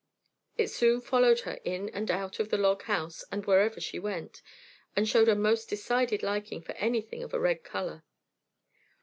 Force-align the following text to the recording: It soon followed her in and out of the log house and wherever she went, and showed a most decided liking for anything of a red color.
It 0.57 0.69
soon 0.71 0.99
followed 0.99 1.41
her 1.41 1.59
in 1.63 1.87
and 1.89 2.09
out 2.09 2.39
of 2.39 2.49
the 2.49 2.57
log 2.57 2.81
house 2.85 3.23
and 3.31 3.45
wherever 3.45 3.79
she 3.79 3.99
went, 3.99 4.41
and 4.95 5.07
showed 5.07 5.29
a 5.29 5.35
most 5.35 5.69
decided 5.69 6.23
liking 6.23 6.63
for 6.63 6.71
anything 6.77 7.21
of 7.21 7.35
a 7.35 7.39
red 7.39 7.63
color. 7.63 8.03